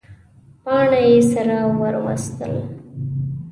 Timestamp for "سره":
1.31-1.57